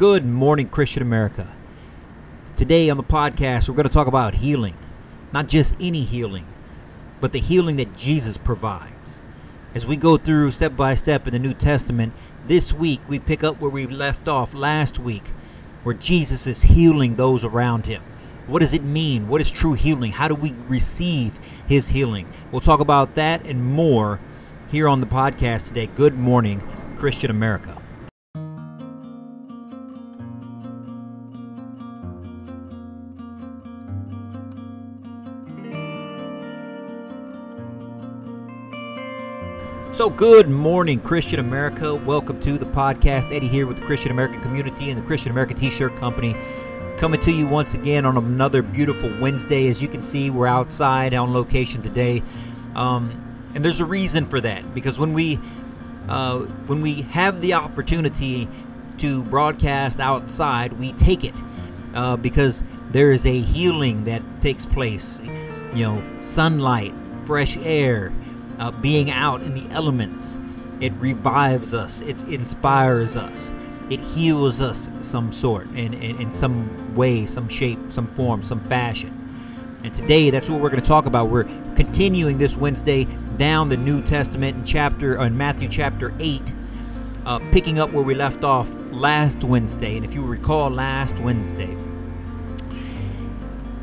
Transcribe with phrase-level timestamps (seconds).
[0.00, 1.54] Good morning, Christian America.
[2.56, 4.78] Today on the podcast, we're going to talk about healing.
[5.30, 6.46] Not just any healing,
[7.20, 9.20] but the healing that Jesus provides.
[9.74, 12.14] As we go through step by step in the New Testament,
[12.46, 15.28] this week we pick up where we left off last week,
[15.82, 18.02] where Jesus is healing those around him.
[18.46, 19.28] What does it mean?
[19.28, 20.12] What is true healing?
[20.12, 22.26] How do we receive his healing?
[22.50, 24.18] We'll talk about that and more
[24.70, 25.88] here on the podcast today.
[25.88, 27.79] Good morning, Christian America.
[40.00, 41.94] So, good morning, Christian America.
[41.94, 43.36] Welcome to the podcast.
[43.36, 46.34] Eddie here with the Christian American community and the Christian American T shirt company.
[46.96, 49.68] Coming to you once again on another beautiful Wednesday.
[49.68, 52.22] As you can see, we're outside on location today.
[52.74, 55.38] Um, and there's a reason for that because when we
[56.08, 58.48] uh, when we have the opportunity
[58.96, 61.34] to broadcast outside, we take it
[61.92, 65.20] uh, because there is a healing that takes place.
[65.74, 66.94] You know, sunlight,
[67.26, 68.14] fresh air,
[68.60, 70.38] uh, being out in the elements.
[70.80, 73.52] It revives us, it inspires us,
[73.90, 78.60] it heals us some sort, in, in, in some way, some shape, some form, some
[78.60, 79.16] fashion.
[79.82, 81.28] And today, that's what we're going to talk about.
[81.28, 81.44] We're
[81.74, 86.42] continuing this Wednesday down the New Testament in chapter uh, in Matthew chapter eight,
[87.24, 89.96] uh, picking up where we left off last Wednesday.
[89.96, 91.76] And if you recall, last Wednesday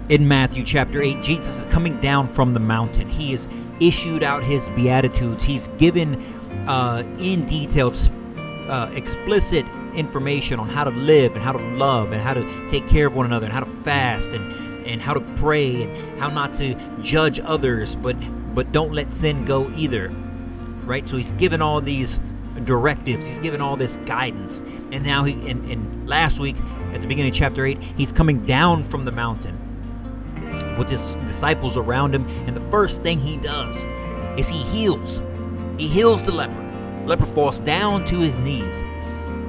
[0.10, 3.10] in Matthew chapter eight, Jesus is coming down from the mountain.
[3.10, 3.48] He is
[3.80, 5.44] issued out his beatitudes.
[5.44, 6.16] He's given
[6.68, 7.92] uh, in detail,
[8.70, 12.88] uh, explicit information on how to live and how to love and how to take
[12.88, 16.30] care of one another and how to fast and and how to pray and how
[16.30, 18.16] not to judge others, but
[18.56, 20.10] but don't let sin go either.
[20.86, 21.08] Right?
[21.10, 22.22] So he's given all these
[22.64, 23.28] directives.
[23.28, 24.62] He's given all this guidance.
[24.94, 26.56] And now he and, and last week
[26.94, 29.67] at the beginning of chapter 8, he's coming down from the mountain
[30.78, 33.86] with his disciples around him, and the first thing he does
[34.38, 35.22] is he heals.
[35.78, 36.54] He heals the leper.
[37.02, 38.84] The leper falls down to his knees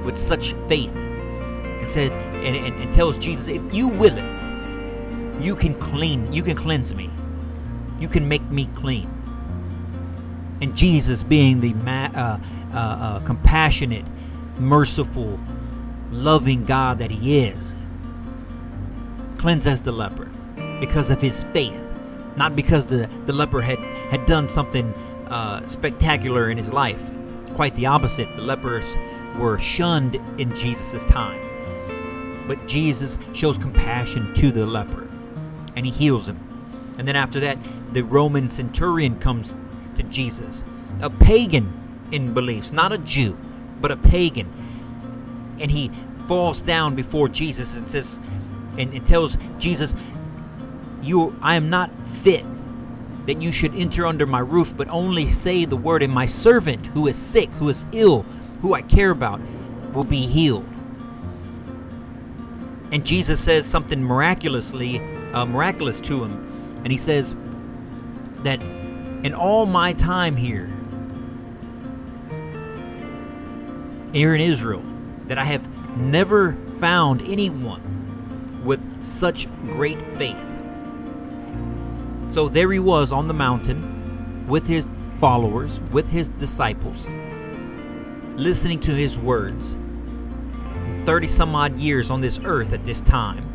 [0.03, 5.55] with such faith and said and, and, and tells Jesus, if you will it, you
[5.55, 7.09] can clean, you can cleanse me.
[7.99, 9.09] You can make me clean.
[10.61, 12.39] And Jesus, being the ma- uh,
[12.73, 14.05] uh, uh, compassionate,
[14.57, 15.39] merciful,
[16.11, 17.75] loving God that He is,
[19.37, 20.29] cleanses the leper
[20.79, 21.85] because of his faith,
[22.35, 23.79] not because the, the leper had,
[24.09, 24.93] had done something
[25.27, 27.11] uh, spectacular in his life.
[27.53, 28.35] Quite the opposite.
[28.35, 28.95] The lepers
[29.37, 31.41] were shunned in Jesus' time.
[32.47, 35.07] But Jesus shows compassion to the leper
[35.75, 36.39] and he heals him.
[36.97, 37.57] And then after that,
[37.93, 39.55] the Roman centurion comes
[39.95, 40.63] to Jesus,
[41.01, 41.73] a pagan
[42.11, 43.37] in beliefs, not a Jew,
[43.79, 44.51] but a pagan.
[45.59, 45.91] And he
[46.25, 48.19] falls down before Jesus and says,
[48.77, 49.95] and, and tells Jesus,
[51.03, 52.45] you I am not fit
[53.25, 56.87] that you should enter under my roof, but only say the word, and my servant
[56.87, 58.23] who is sick, who is ill,
[58.61, 59.39] who I care about,
[59.93, 60.65] will be healed.
[62.91, 64.99] And Jesus says something miraculously
[65.33, 67.35] uh, miraculous to him, and he says
[68.37, 70.67] that in all my time here,
[74.11, 74.81] here in Israel,
[75.27, 80.48] that I have never found anyone with such great faith
[82.29, 87.07] so there he was on the mountain with his followers, with his disciples,
[88.35, 89.75] listening to his words.
[91.05, 93.45] 30 some odd years on this earth at this time.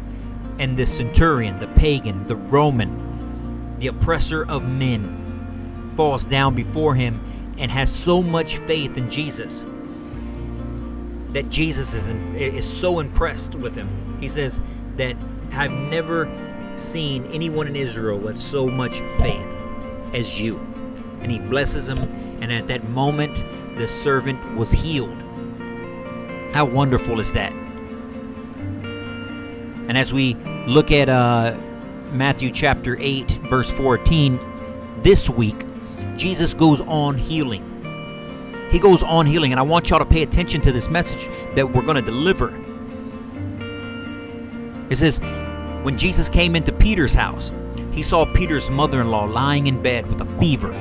[0.58, 7.20] And the centurion, the pagan, the Roman, the oppressor of men, falls down before him
[7.58, 9.64] and has so much faith in Jesus
[11.32, 14.16] that Jesus is, is so impressed with him.
[14.20, 14.60] He says
[14.96, 15.16] that
[15.52, 16.26] I've never
[16.78, 19.48] seen anyone in Israel with so much faith
[20.12, 20.58] as you.
[21.20, 21.98] And he blesses him,
[22.42, 23.42] and at that moment,
[23.78, 25.20] the servant was healed.
[26.52, 27.52] How wonderful is that?
[29.86, 30.34] And as we
[30.66, 31.58] look at uh,
[32.12, 34.38] Matthew chapter 8, verse 14,
[35.02, 35.64] this week,
[36.16, 37.70] Jesus goes on healing.
[38.70, 41.70] He goes on healing, and I want y'all to pay attention to this message that
[41.70, 42.48] we're going to deliver.
[44.90, 45.20] It says,
[45.84, 47.52] when Jesus came into Peter's house,
[47.92, 50.72] he saw Peter's mother in law lying in bed with a fever.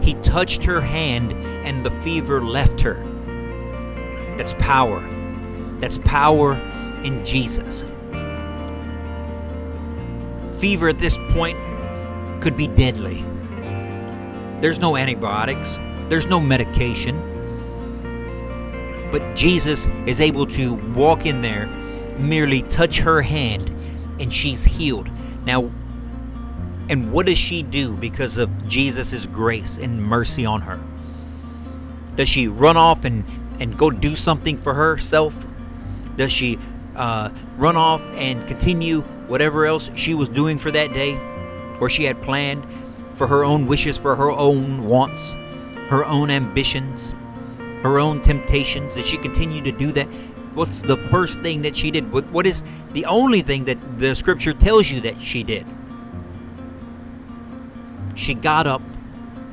[0.00, 1.32] He touched her hand
[1.66, 2.94] and the fever left her.
[4.36, 5.00] That's power.
[5.80, 6.52] That's power
[7.02, 7.84] in Jesus.
[10.60, 11.58] Fever at this point
[12.40, 13.24] could be deadly.
[14.60, 17.20] There's no antibiotics, there's no medication.
[19.10, 21.66] But Jesus is able to walk in there,
[22.16, 23.74] merely touch her hand,
[24.20, 25.10] and she's healed.
[25.44, 25.70] Now,
[26.88, 30.80] and what does she do because of Jesus' grace and mercy on her?
[32.16, 33.24] Does she run off and,
[33.60, 35.46] and go do something for herself?
[36.16, 36.58] Does she
[36.96, 41.16] uh, run off and continue whatever else she was doing for that day
[41.80, 42.66] or she had planned
[43.14, 45.32] for her own wishes, for her own wants,
[45.88, 47.12] her own ambitions,
[47.82, 48.94] her own temptations?
[48.94, 50.08] Did she continue to do that?
[50.54, 52.12] What's the first thing that she did?
[52.12, 55.66] What is the only thing that the scripture tells you that she did?
[58.14, 58.82] She got up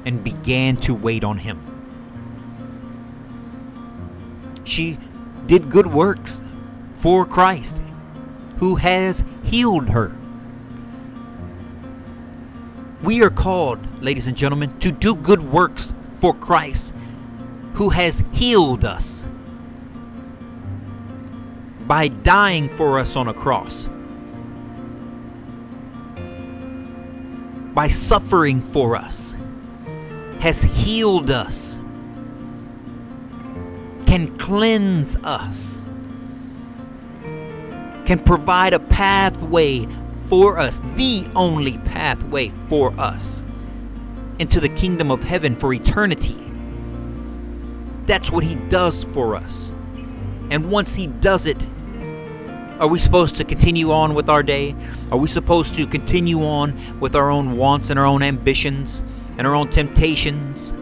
[0.05, 1.61] and began to wait on him.
[4.63, 4.97] She
[5.45, 6.41] did good works
[6.91, 7.81] for Christ,
[8.57, 10.15] who has healed her.
[13.03, 16.95] We are called, ladies and gentlemen, to do good works for Christ,
[17.73, 19.24] who has healed us
[21.87, 23.87] by dying for us on a cross,
[27.73, 29.35] by suffering for us,
[30.39, 31.77] has healed us,
[34.05, 35.85] can cleanse us,
[38.05, 43.43] can provide a pathway for us, the only pathway for us.
[44.37, 46.35] Into the kingdom of heaven for eternity.
[48.05, 49.69] That's what He does for us.
[50.49, 51.57] And once He does it,
[52.79, 54.75] are we supposed to continue on with our day?
[55.11, 59.01] Are we supposed to continue on with our own wants and our own ambitions
[59.37, 60.73] and our own temptations?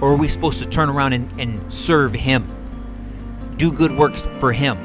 [0.00, 2.44] Or are we supposed to turn around and, and serve Him?
[3.56, 4.78] Do good works for Him?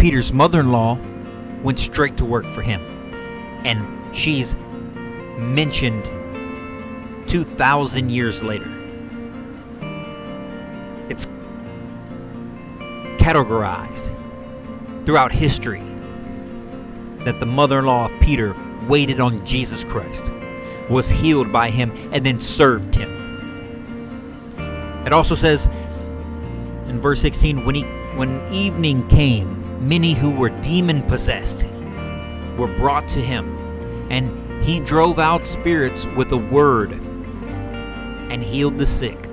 [0.00, 0.98] Peter's mother in law
[1.62, 2.80] went straight to work for him.
[3.66, 4.56] And she's
[5.36, 6.04] mentioned
[7.28, 8.79] 2,000 years later.
[13.30, 14.10] Categorized
[15.06, 15.82] throughout history
[17.24, 18.56] that the mother in law of Peter
[18.88, 20.30] waited on Jesus Christ,
[20.88, 23.08] was healed by him, and then served him.
[25.06, 25.66] It also says
[26.88, 27.82] in verse 16 when, he,
[28.16, 31.64] when evening came, many who were demon possessed
[32.56, 33.56] were brought to him,
[34.10, 39.29] and he drove out spirits with a word and healed the sick.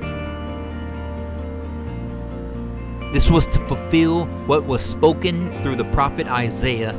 [3.13, 6.93] This was to fulfill what was spoken through the prophet Isaiah.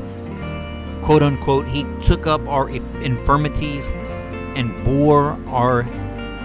[1.02, 3.90] Quote unquote, he took up our infirmities
[4.56, 5.82] and bore our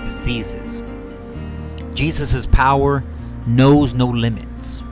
[0.04, 0.84] diseases.
[1.94, 3.04] Jesus' power
[3.48, 4.84] knows no limits.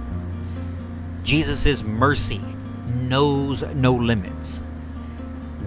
[1.24, 2.42] Jesus' mercy
[2.88, 4.64] knows no limits.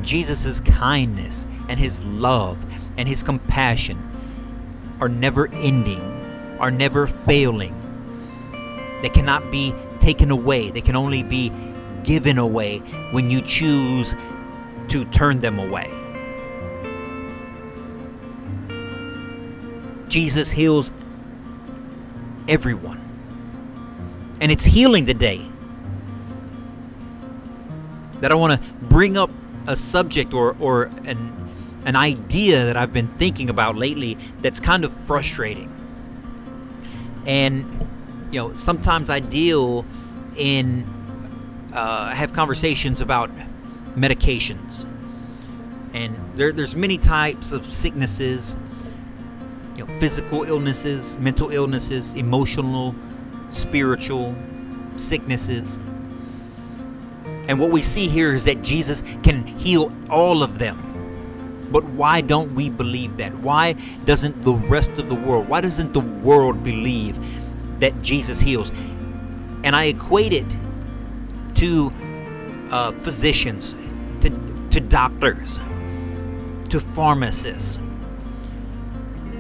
[0.03, 2.65] Jesus' kindness and his love
[2.97, 3.99] and his compassion
[5.01, 7.84] are never ending, are never failing.
[9.05, 11.53] They cannot be taken away, they can only be
[12.05, 12.79] given away
[13.11, 14.17] when you choose
[14.89, 15.91] to turn them away.
[20.09, 20.91] Jesus heals
[22.49, 22.99] everyone.
[24.41, 25.51] And it's healing today
[28.23, 29.29] that I want to bring up
[29.67, 31.51] a subject or, or an,
[31.85, 35.71] an idea that I've been thinking about lately that's kind of frustrating.
[37.27, 37.87] And,
[38.35, 39.87] you know, sometimes I deal
[40.37, 40.85] in,
[41.73, 43.31] uh, have conversations about
[43.95, 44.85] medications.
[45.93, 48.57] And there, there's many types of sicknesses,
[49.77, 52.97] you know, physical illnesses, mental illnesses, emotional
[53.51, 54.35] spiritual
[54.97, 55.79] sicknesses.
[57.47, 61.69] And what we see here is that Jesus can heal all of them.
[61.71, 63.33] But why don't we believe that?
[63.35, 67.21] Why doesn't the rest of the world, why doesn't the world believe
[67.81, 68.71] that Jesus heals?
[69.63, 70.47] And I equate it
[71.57, 71.93] to
[72.71, 73.75] uh, physicians,
[74.21, 74.31] to,
[74.71, 75.59] to doctors,
[76.71, 77.79] to pharmacists.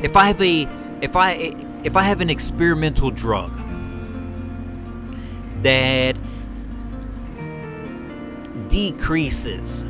[0.03, 0.69] If I have a
[1.01, 3.53] if I if I have an experimental drug
[5.63, 6.17] that
[8.69, 9.87] decreases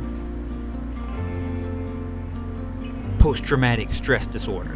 [3.19, 4.75] post traumatic stress disorder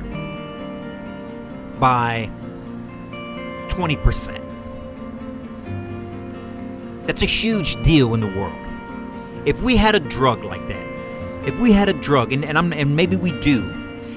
[1.79, 2.29] by
[3.79, 4.43] 20%.
[7.05, 8.57] That's a huge deal in the world.
[9.45, 10.85] If we had a drug like that,
[11.47, 13.63] if we had a drug, and, and, and maybe we do,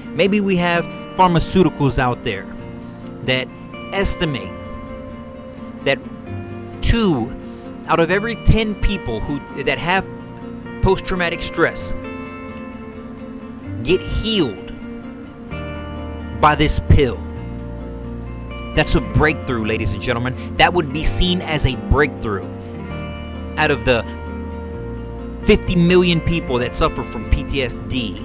[0.07, 0.83] maybe we have
[1.15, 2.45] pharmaceuticals out there
[3.23, 3.47] that
[3.93, 4.51] estimate
[5.85, 5.97] that
[6.81, 7.33] two
[7.87, 10.09] out of every 10 people who that have
[10.81, 11.93] post-traumatic stress
[13.83, 14.73] get healed
[16.41, 17.17] by this pill.
[18.75, 20.57] That's a breakthrough, ladies and gentlemen.
[20.57, 22.45] That would be seen as a breakthrough.
[23.57, 24.03] Out of the
[25.43, 28.17] 50 million people that suffer from PTSD,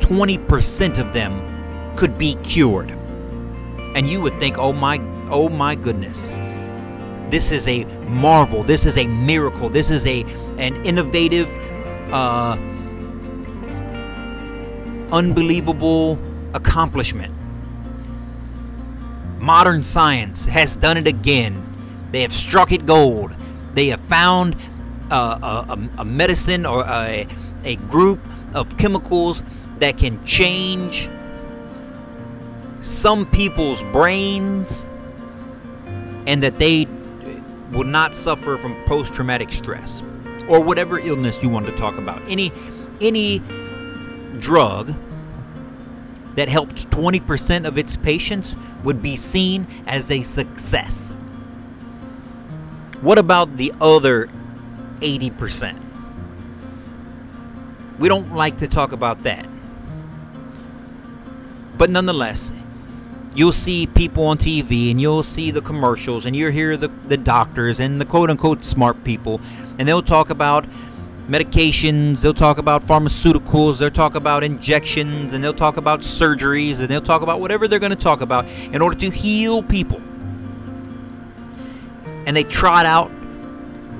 [0.00, 2.90] 20% of them could be cured.
[3.94, 5.00] And you would think, "Oh my,
[5.30, 6.30] oh my goodness.
[7.30, 8.62] This is a marvel.
[8.62, 9.68] This is a miracle.
[9.68, 10.22] This is a
[10.58, 11.48] an innovative
[12.12, 12.56] uh
[15.12, 16.18] unbelievable
[16.54, 17.32] accomplishment.
[19.44, 22.08] Modern science has done it again.
[22.12, 23.36] They have struck it gold.
[23.74, 24.56] They have found
[25.10, 27.26] uh, a, a, medicine or a,
[27.62, 29.42] a group of chemicals
[29.80, 31.10] that can change
[32.80, 34.86] some people's brains
[36.26, 36.86] and that they
[37.70, 40.00] will not suffer from post-traumatic stress
[40.48, 42.50] or whatever illness you want to talk about any
[43.02, 43.42] any
[44.38, 44.94] drug
[46.36, 51.10] that helped 20% of its patients would be seen as a success.
[53.00, 54.28] What about the other
[55.00, 55.80] 80%?
[57.98, 59.46] We don't like to talk about that.
[61.76, 62.52] But nonetheless,
[63.34, 67.16] you'll see people on TV and you'll see the commercials and you'll hear the, the
[67.16, 69.40] doctors and the quote unquote smart people,
[69.78, 70.66] and they'll talk about
[71.28, 76.88] medications, they'll talk about pharmaceuticals, they'll talk about injections, and they'll talk about surgeries, and
[76.88, 80.00] they'll talk about whatever they're going to talk about in order to heal people.
[82.26, 83.10] And they trot out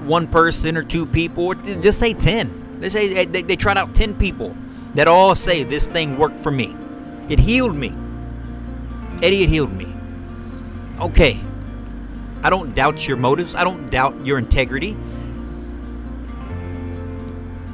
[0.04, 2.81] one person or two people, or just say 10.
[2.81, 4.54] They say they, they trot out 10 people
[4.95, 6.76] that all say this thing worked for me.
[7.28, 7.95] It healed me.
[9.23, 9.95] Eddie, it healed me.
[11.00, 11.40] Okay.
[12.43, 13.54] I don't doubt your motives.
[13.54, 14.97] I don't doubt your integrity.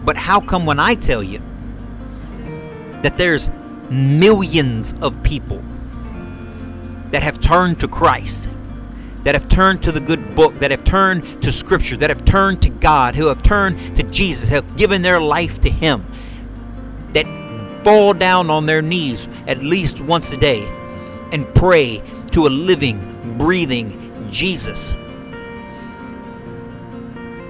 [0.04, 1.40] But how come when I tell you
[3.02, 3.50] that there's
[3.90, 5.62] millions of people
[7.10, 8.48] that have turned to Christ,
[9.24, 12.62] that have turned to the good book, that have turned to Scripture, that have turned
[12.62, 16.06] to God, who have turned to Jesus, have given their life to Him,
[17.12, 17.26] that
[17.84, 20.66] fall down on their knees at least once a day
[21.32, 24.92] and pray to a living, breathing Jesus,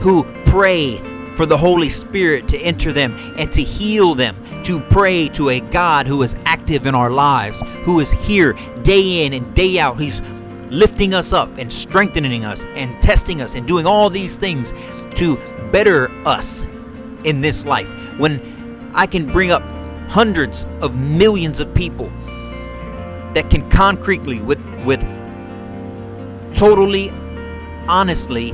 [0.00, 0.98] who pray
[1.40, 5.58] for the Holy Spirit to enter them and to heal them, to pray to a
[5.58, 9.98] God who is active in our lives, who is here day in and day out.
[9.98, 10.20] He's
[10.68, 14.74] lifting us up and strengthening us and testing us and doing all these things
[15.14, 15.38] to
[15.72, 16.64] better us
[17.24, 17.90] in this life.
[18.18, 19.62] When I can bring up
[20.10, 22.10] hundreds of millions of people
[23.32, 25.00] that can concretely with with
[26.54, 27.08] totally
[27.88, 28.52] honestly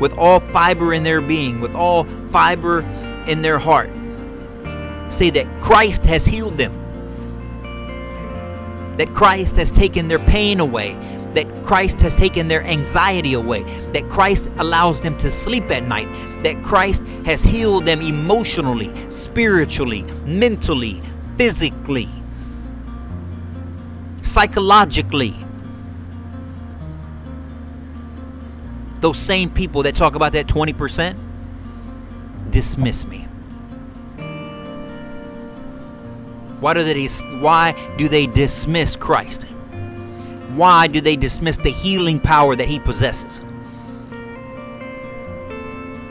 [0.00, 2.80] with all fiber in their being, with all fiber
[3.26, 3.90] in their heart,
[5.08, 6.72] say that Christ has healed them,
[8.96, 10.94] that Christ has taken their pain away,
[11.34, 16.08] that Christ has taken their anxiety away, that Christ allows them to sleep at night,
[16.42, 21.00] that Christ has healed them emotionally, spiritually, mentally,
[21.36, 22.08] physically,
[24.22, 25.34] psychologically.
[29.00, 31.18] Those same people that talk about that 20%
[32.50, 33.26] dismiss me.
[36.60, 37.06] Why do they
[37.40, 39.44] why do they dismiss Christ?
[40.54, 43.40] Why do they dismiss the healing power that he possesses?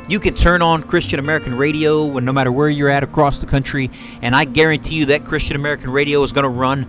[0.08, 3.91] You can turn on Christian American radio no matter where you're at across the country,
[4.24, 6.88] and I guarantee you that Christian American radio is going to run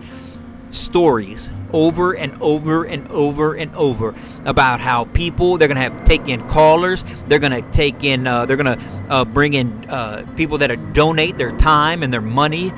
[0.71, 6.27] stories over and over and over and over about how people they're gonna have take
[6.27, 10.71] in callers they're gonna take in uh, they're gonna uh, bring in uh, people that
[10.71, 12.71] are donate their time and their money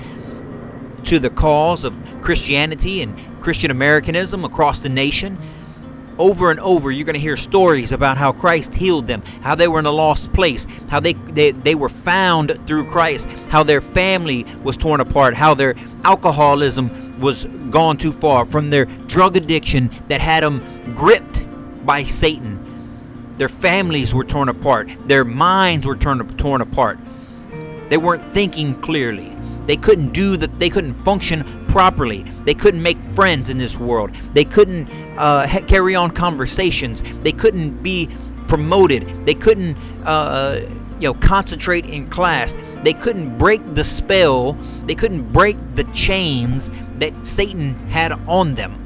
[1.05, 5.37] to the cause of Christianity and Christian Americanism across the nation
[6.17, 9.67] over and over you're going to hear stories about how Christ healed them, how they
[9.67, 13.81] were in a lost place, how they, they, they were found through Christ, how their
[13.81, 19.89] family was torn apart, how their alcoholism was gone too far, from their drug addiction
[20.07, 20.61] that had them
[20.95, 21.45] gripped
[21.85, 22.59] by Satan.
[23.37, 26.99] Their families were torn apart, their minds were torn, torn apart.
[27.89, 29.35] They weren't thinking clearly.
[29.65, 30.59] They couldn't do that.
[30.59, 32.21] They couldn't function properly.
[32.45, 34.11] They couldn't make friends in this world.
[34.35, 34.87] They couldn't
[35.17, 37.01] uh, carry on conversations.
[37.23, 38.09] They couldn't be
[38.47, 39.25] promoted.
[39.25, 39.75] They couldn't,
[40.05, 42.55] uh, you know, concentrate in class.
[42.83, 44.53] They couldn't break the spell.
[44.85, 48.79] They couldn't break the chains that Satan had on them.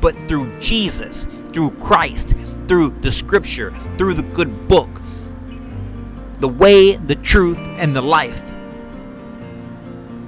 [0.00, 2.34] But through Jesus, through Christ,
[2.68, 4.88] through the Scripture, through the good book,
[6.38, 8.51] the way, the truth, and the life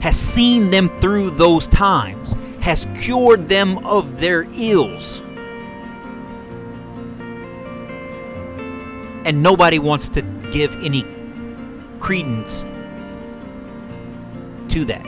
[0.04, 5.22] has seen them through those times, has cured them of their ills.
[9.24, 10.20] And nobody wants to
[10.52, 11.06] give any
[12.00, 12.64] credence
[14.68, 15.06] to that.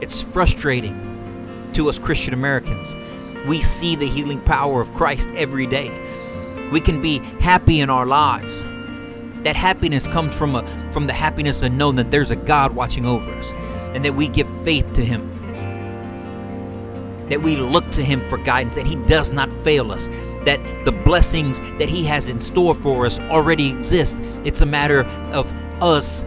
[0.00, 2.94] It's frustrating to us Christian Americans.
[3.48, 5.90] We see the healing power of Christ every day.
[6.70, 8.64] We can be happy in our lives.
[9.46, 13.06] That happiness comes from a from the happiness of knowing that there's a God watching
[13.06, 13.52] over us
[13.94, 15.30] and that we give faith to him.
[17.28, 20.08] That we look to him for guidance and he does not fail us.
[20.46, 24.16] That the blessings that he has in store for us already exist.
[24.42, 26.24] It's a matter of us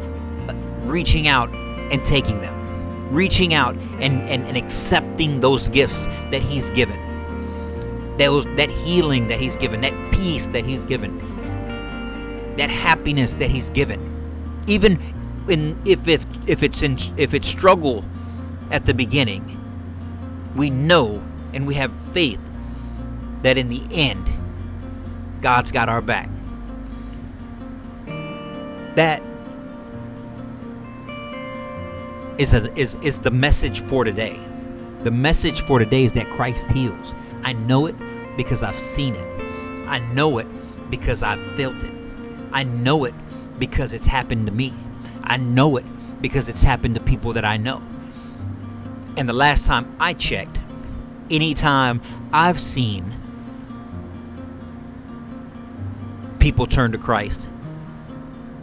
[0.85, 2.57] reaching out and taking them
[3.11, 8.15] reaching out and, and, and accepting those gifts that He's given.
[8.17, 11.38] Those, that healing that He's given, that peace that He's given,
[12.59, 14.63] that happiness that He's given.
[14.67, 14.99] Even
[15.47, 18.03] in, if, if, if, it's in, if it's struggle
[18.69, 19.55] at the beginning,
[20.55, 21.23] we know
[21.53, 22.41] and we have faith
[23.43, 24.27] that in the end,
[25.41, 26.29] God's got our back.
[28.95, 29.23] That
[32.37, 34.37] is a, is is the message for today.
[35.03, 37.13] The message for today is that Christ heals.
[37.43, 37.95] I know it
[38.35, 39.87] because I've seen it.
[39.87, 40.47] I know it
[40.89, 41.98] because I've felt it.
[42.51, 43.13] I know it
[43.57, 44.73] because it's happened to me.
[45.23, 45.85] I know it
[46.21, 47.81] because it's happened to people that I know.
[49.17, 50.57] And the last time I checked,
[51.29, 52.01] anytime
[52.31, 53.15] I've seen
[56.39, 57.47] people turn to Christ,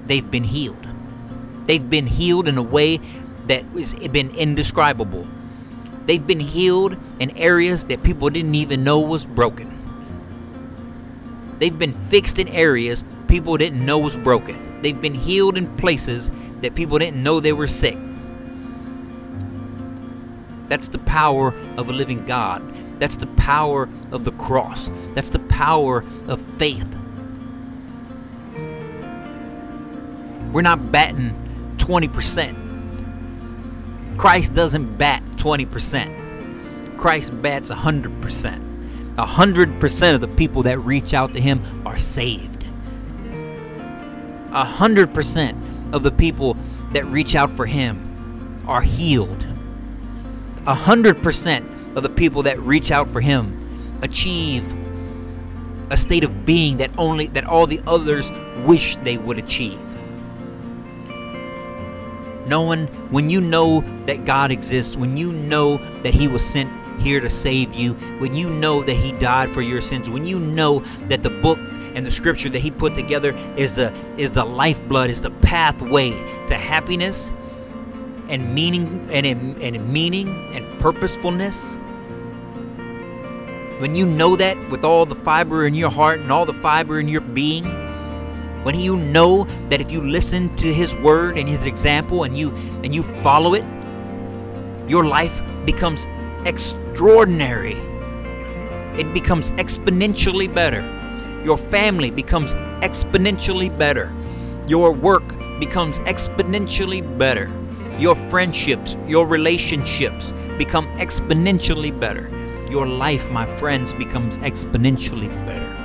[0.07, 0.87] they've been healed.
[1.67, 3.01] They've been healed in a way
[3.47, 5.27] that has been indescribable.
[6.07, 9.73] They've been healed in areas that people didn't even know was broken.
[11.59, 14.81] They've been fixed in areas people didn't know was broken.
[14.83, 16.31] They've been healed in places
[16.61, 17.99] that people didn't know they were sick.
[20.69, 22.63] That's the power of a living God.
[22.99, 24.91] That's the power of the cross.
[25.15, 26.99] That's the power of faith.
[30.53, 31.35] We're not batting
[31.77, 32.57] 20%.
[34.17, 36.97] Christ doesn't bat 20%.
[36.97, 39.15] Christ bats 100%.
[39.17, 42.56] 100% of the people that reach out to him are saved.
[44.47, 46.57] 100% of the people
[46.93, 49.47] that reach out for him are healed.
[50.65, 54.75] 100% of the people that reach out for him achieve
[55.91, 58.33] a state of being that only that all the others
[58.65, 59.81] wish they would achieve
[62.47, 67.21] knowing when you know that God exists, when you know that He was sent here
[67.21, 70.81] to save you, when you know that He died for your sins, when you know
[71.09, 71.59] that the book
[71.97, 76.11] and the scripture that He put together is the is the lifeblood, is the pathway
[76.47, 77.33] to happiness
[78.29, 81.77] and meaning and and meaning and purposefulness.
[83.81, 87.01] When you know that with all the fiber in your heart and all the fiber
[87.01, 87.65] in your being,
[88.63, 92.51] when you know that if you listen to his word and his example and you
[92.85, 93.65] and you follow it
[94.89, 96.07] your life becomes
[96.47, 97.77] extraordinary
[98.99, 100.96] it becomes exponentially better
[101.47, 102.55] your family becomes
[102.89, 104.13] exponentially better
[104.67, 105.27] your work
[105.61, 107.47] becomes exponentially better
[107.99, 112.27] your friendships your relationships become exponentially better
[112.71, 115.77] your life my friends becomes exponentially better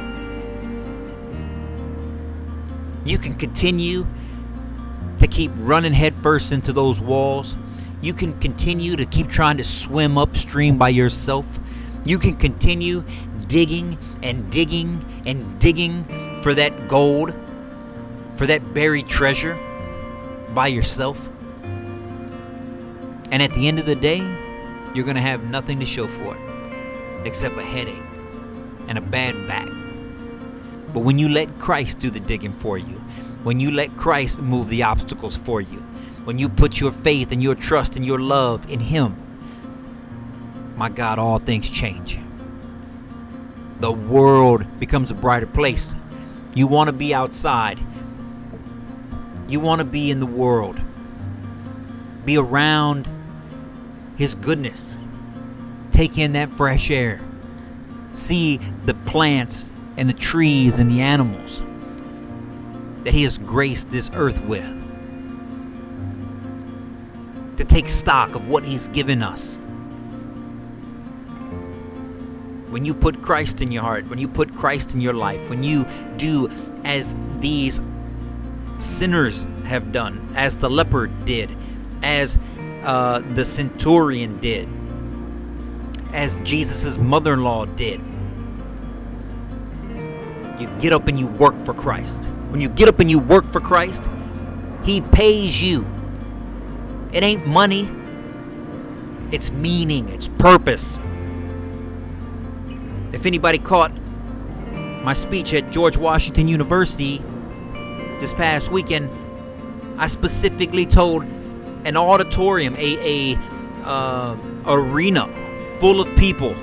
[3.04, 4.06] You can continue
[5.20, 7.56] to keep running headfirst into those walls.
[8.00, 11.60] You can continue to keep trying to swim upstream by yourself.
[12.06, 13.04] You can continue
[13.52, 16.06] digging and digging and digging
[16.38, 17.34] for that gold,
[18.38, 19.60] for that buried treasure
[20.54, 21.30] by yourself.
[23.30, 24.20] And at the end of the day,
[24.96, 28.02] you're going to have nothing to show for it except a headache
[28.88, 29.68] and a bad back.
[30.94, 33.04] But when you let Christ do the digging for you,
[33.44, 35.80] when you let Christ move the obstacles for you,
[36.24, 39.18] when you put your faith and your trust and your love in Him,
[40.78, 42.18] my God, all things change.
[43.82, 45.96] The world becomes a brighter place.
[46.54, 47.80] You want to be outside,
[49.48, 50.80] you want to be in the world,
[52.24, 53.10] be around
[54.18, 55.00] His goodness,
[55.92, 57.22] take in that fresh air,
[58.14, 61.64] see the plants and the trees and the animals
[63.04, 64.78] that He has graced this earth with.
[67.58, 69.60] To take stock of what He's given us.
[72.72, 75.62] When you put Christ in your heart, when you put Christ in your life, when
[75.62, 76.50] you do
[76.86, 77.82] as these
[78.80, 81.56] sinners have done, as the leper did,
[82.02, 82.40] as
[82.84, 84.70] uh, the centurion did,
[86.14, 88.02] as Jesus' mother in law did.
[90.58, 92.26] You get up and you work for Christ.
[92.50, 94.10] When you get up and you work for Christ,
[94.84, 95.86] He pays you.
[97.12, 97.90] It ain't money,
[99.32, 101.00] it's meaning, it's purpose.
[103.22, 103.92] If anybody caught
[105.04, 107.20] my speech at George Washington University
[108.20, 109.12] this past weekend,
[110.00, 111.26] I specifically told
[111.86, 113.38] an auditorium, a, a
[113.84, 115.28] uh, arena
[115.78, 116.56] full of people,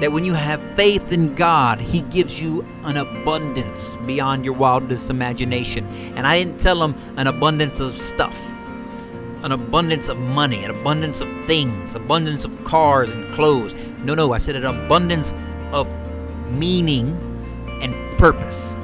[0.00, 5.10] that when you have faith in God, He gives you an abundance beyond your wildest
[5.10, 5.86] imagination.
[6.16, 8.50] And I didn't tell them an abundance of stuff,
[9.42, 13.74] an abundance of money, an abundance of things, abundance of cars and clothes.
[14.04, 15.34] No, no, I said an abundance
[15.72, 15.88] of
[16.50, 17.16] meaning
[17.82, 18.76] and purpose.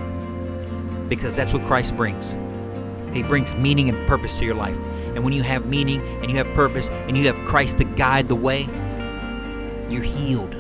[1.09, 2.35] Because that's what Christ brings.
[3.13, 4.79] He brings meaning and purpose to your life.
[5.15, 8.29] And when you have meaning and you have purpose and you have Christ to guide
[8.29, 8.63] the way,
[9.89, 10.55] you're healed.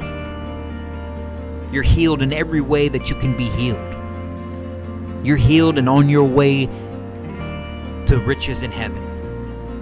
[1.72, 3.94] You're healed in every way that you can be healed.
[5.26, 6.66] You're healed and on your way
[8.06, 9.02] to riches in heaven,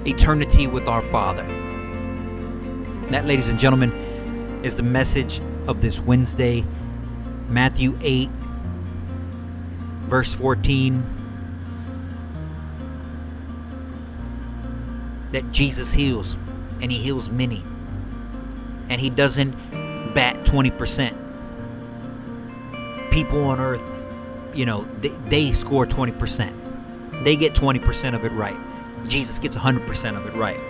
[0.07, 1.45] eternity with our Father.
[3.11, 3.93] That, ladies and gentlemen,
[4.63, 6.65] is the message of this Wednesday,
[7.49, 8.31] Matthew 8,
[10.09, 11.03] verse 14.
[15.33, 16.37] That Jesus heals,
[16.81, 17.63] and He heals many.
[18.89, 19.53] And He doesn't
[20.15, 21.25] bat 20%
[23.15, 23.83] people on earth,
[24.55, 27.25] you know, they, they score 20%.
[27.25, 28.59] They get 20% of it right.
[29.09, 30.61] Jesus gets 100% of it right.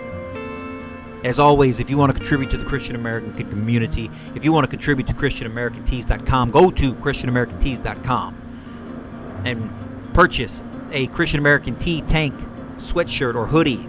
[1.23, 4.65] As always, if you want to contribute to the Christian American community, if you want
[4.65, 12.35] to contribute to ChristianAmericanTees.com, go to ChristianAmericanTees.com and purchase a Christian American Tee tank,
[12.77, 13.87] sweatshirt, or hoodie,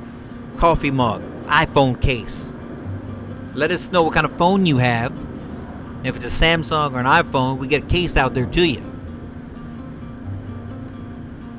[0.57, 2.55] coffee mug, iPhone case.
[3.55, 5.27] Let us know what kind of phone you have
[6.07, 8.81] if it's a Samsung or an iPhone, we get a case out there to you.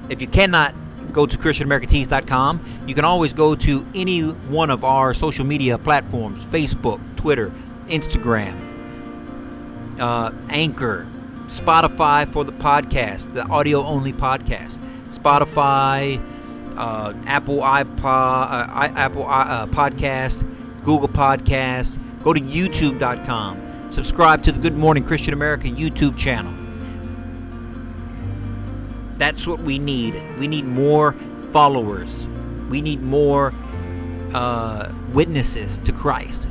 [0.09, 0.73] If you cannot
[1.17, 6.45] go to ChristianAmericanTees.com, you can always go to any one of our social media platforms
[6.45, 7.51] Facebook, Twitter,
[7.87, 8.55] Instagram,
[9.99, 11.07] uh, Anchor,
[11.47, 14.77] Spotify for the podcast, the audio only podcast,
[15.09, 16.23] Spotify,
[16.77, 20.45] uh, Apple iPod, uh, Apple uh, Podcast,
[20.83, 21.99] Google Podcast.
[22.23, 26.66] Go to YouTube.com Subscribe to the Good Morning Christian America YouTube channel.
[29.17, 30.13] That's what we need.
[30.37, 31.13] We need more
[31.51, 32.27] followers.
[32.69, 33.53] We need more
[34.33, 36.47] uh, witnesses to Christ,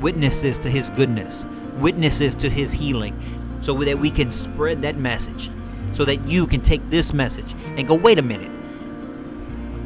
[0.00, 1.44] witnesses to His goodness,
[1.76, 3.20] witnesses to His healing,
[3.60, 5.50] so that we can spread that message,
[5.92, 8.50] so that you can take this message and go, wait a minute.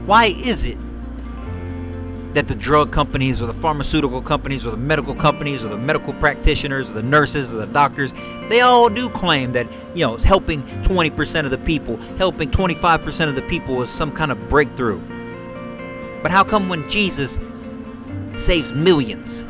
[0.06, 0.78] Why is it
[2.34, 6.12] that the drug companies or the pharmaceutical companies or the medical companies or the medical
[6.14, 8.12] practitioners or the nurses or the doctors
[8.48, 13.28] they all do claim that you know it's helping 20% of the people helping 25%
[13.28, 15.00] of the people is some kind of breakthrough.
[16.22, 17.38] But how come when jesus
[18.36, 19.44] saves millions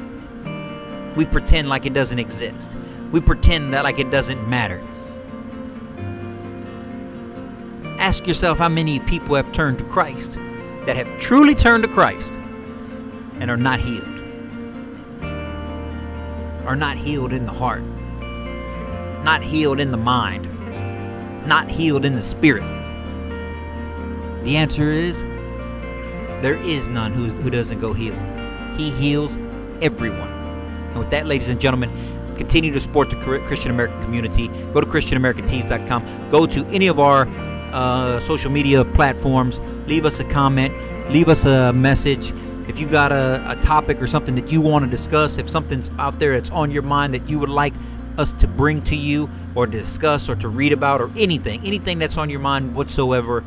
[1.17, 2.77] we pretend like it doesn't exist?
[3.13, 4.83] We pretend that like it doesn't matter.
[7.99, 10.39] Ask yourself how many people have turned to christ
[10.85, 12.35] that have truly turned to christ
[13.41, 14.09] and are not healed.
[16.67, 17.83] Are not healed in the heart,
[19.23, 20.49] not healed in the mind,
[21.47, 22.65] not healed in the spirit.
[24.45, 25.23] The answer is
[26.43, 28.19] there is none who, who doesn't go healed.
[28.77, 29.39] He heals
[29.81, 30.29] everyone.
[30.91, 31.91] And with that, ladies and gentlemen,
[32.37, 34.49] continue to support the Christian American community.
[34.73, 36.31] Go to ChristianAmericanTees.com.
[36.31, 37.29] Go to any of our
[37.73, 39.61] uh, social media platforms.
[39.87, 40.75] Leave us a comment.
[41.11, 42.33] Leave us a message
[42.69, 45.91] if you got a, a topic or something that you want to discuss, if something's
[45.99, 47.75] out there that's on your mind that you would like
[48.17, 52.17] us to bring to you or discuss or to read about or anything, anything that's
[52.17, 53.45] on your mind whatsoever,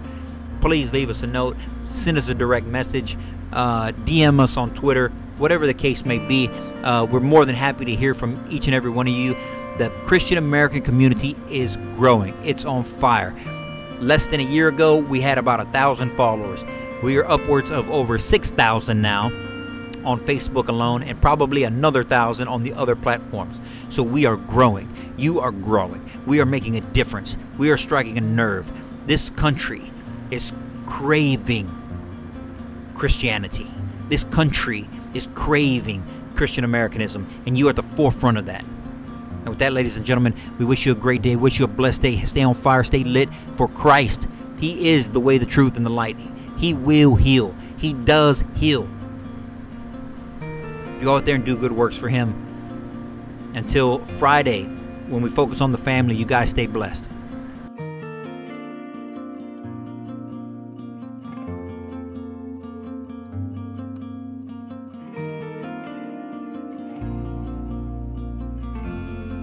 [0.62, 3.18] please leave us a note, send us a direct message,
[3.54, 6.50] uh, DM us on Twitter, whatever the case may be.
[6.84, 9.36] Uh, we're more than happy to hear from each and every one of you.
[9.78, 13.36] The Christian American community is growing, it's on fire.
[14.00, 16.64] Less than a year ago, we had about a thousand followers.
[17.04, 19.28] We are upwards of over 6,000 now
[20.04, 23.62] on Facebook alone and probably another thousand on the other platforms.
[23.90, 24.92] So we are growing.
[25.18, 26.10] You are growing.
[26.26, 27.38] We are making a difference.
[27.58, 28.72] We are striking a nerve.
[29.06, 29.92] This country
[30.32, 30.54] is
[30.88, 31.70] craving
[32.96, 33.70] Christianity.
[34.10, 36.04] This country is craving
[36.36, 38.62] Christian Americanism, and you are at the forefront of that.
[38.62, 41.36] And with that, ladies and gentlemen, we wish you a great day.
[41.36, 42.18] Wish you a blessed day.
[42.18, 42.84] Stay on fire.
[42.84, 44.28] Stay lit for Christ.
[44.60, 46.20] He is the way, the truth, and the light.
[46.58, 47.56] He will heal.
[47.78, 48.88] He does heal.
[51.00, 52.34] Go out there and do good works for Him.
[53.54, 54.64] Until Friday,
[55.08, 57.10] when we focus on the family, you guys stay blessed.